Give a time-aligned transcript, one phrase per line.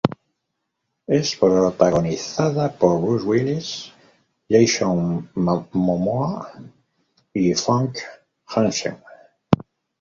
[1.05, 3.91] Es protagonizada por Bruce Willis,
[4.49, 6.51] Jason Momoa
[7.31, 8.01] y Famke
[8.49, 8.97] Janssen.